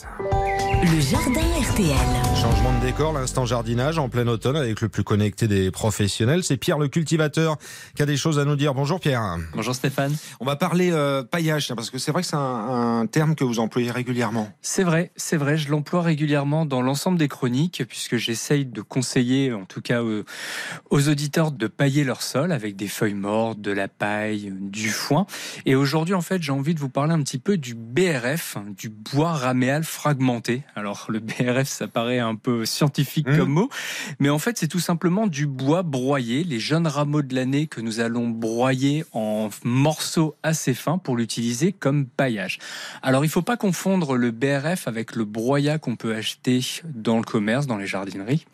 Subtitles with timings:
[0.00, 0.59] Time.
[0.92, 1.96] Le jardin RTL.
[2.34, 6.42] Changement de décor, l'instant jardinage en plein automne avec le plus connecté des professionnels.
[6.42, 7.58] C'est Pierre le cultivateur
[7.94, 8.74] qui a des choses à nous dire.
[8.74, 9.36] Bonjour Pierre.
[9.52, 10.16] Bonjour Stéphane.
[10.40, 13.44] On va parler euh, paillage, parce que c'est vrai que c'est un, un, terme que
[13.44, 14.50] vous employez régulièrement.
[14.62, 19.52] C'est vrai, c'est vrai, je l'emploie régulièrement dans l'ensemble des chroniques puisque j'essaye de conseiller,
[19.52, 20.24] en tout cas euh,
[20.88, 25.26] aux auditeurs, de pailler leur sol avec des feuilles mortes, de la paille, du foin.
[25.66, 28.88] Et aujourd'hui, en fait, j'ai envie de vous parler un petit peu du BRF, du
[28.88, 30.64] bois raméal fragmenté.
[30.74, 33.36] Alors le BRF, ça paraît un peu scientifique mmh.
[33.36, 33.70] comme mot,
[34.18, 37.80] mais en fait c'est tout simplement du bois broyé, les jeunes rameaux de l'année que
[37.80, 42.58] nous allons broyer en morceaux assez fins pour l'utiliser comme paillage.
[43.02, 47.18] Alors il ne faut pas confondre le BRF avec le broyat qu'on peut acheter dans
[47.18, 48.46] le commerce, dans les jardineries.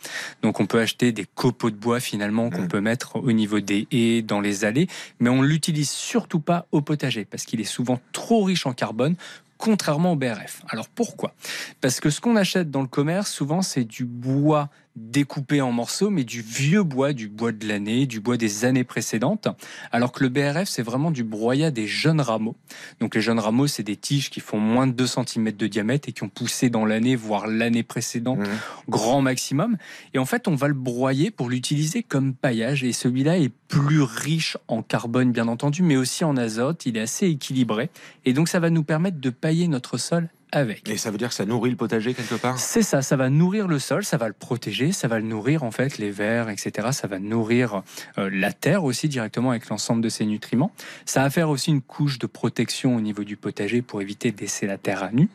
[0.42, 2.68] Donc on peut acheter des copeaux de bois finalement qu'on mmh.
[2.68, 4.88] peut mettre au niveau des haies, dans les allées,
[5.20, 9.16] mais on l'utilise surtout pas au potager parce qu'il est souvent trop riche en carbone
[9.59, 10.62] contrairement au BRF.
[10.69, 11.34] Alors pourquoi?
[11.80, 16.10] Parce que ce qu'on achète dans le commerce, souvent, c'est du bois découpé en morceaux,
[16.10, 19.48] mais du vieux bois, du bois de l'année, du bois des années précédentes.
[19.93, 22.57] Alors que le BRF, c'est vraiment du broyat des jeunes rameaux.
[23.01, 26.09] Donc les jeunes rameaux, c'est des tiges qui font moins de 2 cm de diamètre
[26.09, 28.88] et qui ont poussé dans l'année, voire l'année précédente, mmh.
[28.88, 29.76] grand maximum.
[30.15, 32.82] Et en fait, on va le broyer pour l'utiliser comme paillage.
[32.82, 36.87] Et celui-là est plus riche en carbone, bien entendu, mais aussi en azote.
[36.87, 37.90] Il est assez équilibré.
[38.24, 40.88] Et donc, ça va nous permettre de pailler notre sol avec.
[40.88, 42.59] Et ça veut dire que ça nourrit le potager quelque part?
[42.59, 45.63] C'est ça, ça va nourrir le sol, ça va le protéger, ça va le nourrir
[45.63, 46.88] en fait, les vers, etc.
[46.93, 47.82] Ça va nourrir
[48.18, 50.73] euh, la terre aussi directement avec l'ensemble de ses nutriments.
[51.04, 54.40] Ça va faire aussi une couche de protection au niveau du potager pour éviter de
[54.40, 55.29] laisser la terre à nu.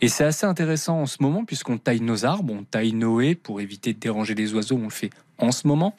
[0.00, 3.34] Et c'est assez intéressant en ce moment puisqu'on taille nos arbres, on taille nos haies
[3.34, 5.94] pour éviter de déranger les oiseaux, on le fait en ce moment.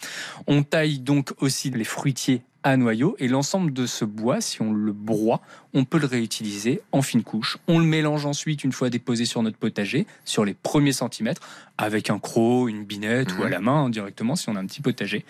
[0.48, 4.72] On taille donc aussi les fruitiers à noyau et l'ensemble de ce bois, si on
[4.72, 5.42] le broie,
[5.74, 7.58] on peut le réutiliser en fine couche.
[7.68, 11.42] On le mélange ensuite une fois déposé sur notre potager, sur les premiers centimètres,
[11.78, 13.52] avec un croc, une binette ou à mhm.
[13.52, 15.26] la main directement si on a un petit potager.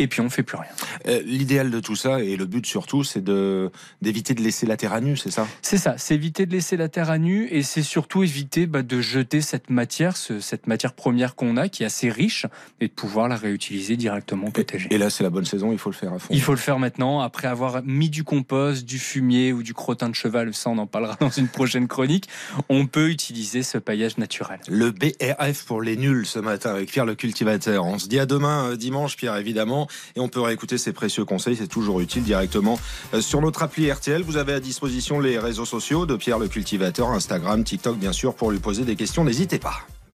[0.00, 0.70] Et puis on fait plus rien.
[1.08, 4.76] Euh, l'idéal de tout ça et le but surtout, c'est de d'éviter de laisser la
[4.76, 5.48] terre à nu, c'est ça?
[5.60, 8.82] C'est ça, c'est éviter de laisser la terre à nu et c'est surtout éviter bah,
[8.82, 12.46] de jeter cette matière, cette matière première qu'on a, qui est assez riche,
[12.80, 14.86] et de pouvoir la réutiliser directement au potager.
[14.92, 16.32] Et, là, c'est la bonne saison, il faut le faire à fond.
[16.32, 20.08] Il faut le faire maintenant, après avoir mis du compost, du fumier ou du crottin
[20.08, 22.28] de cheval, ça on en parlera dans une prochaine chronique,
[22.68, 24.60] on peut utiliser ce paillage naturel.
[24.68, 27.84] Le BRF pour les nuls ce matin avec Pierre le cultivateur.
[27.84, 31.24] On se dit à demain euh, dimanche, Pierre, évidemment et on peut réécouter ces précieux
[31.24, 31.56] conseils.
[31.56, 32.78] C'est toujours utile directement
[33.14, 34.22] euh, sur notre appli RTL.
[34.22, 38.34] Vous avez à disposition les réseaux sociaux de Pierre le cultivateur, Instagram, TikTok bien sûr
[38.34, 39.24] pour lui poser des questions.
[39.24, 39.78] N'hésitez pas.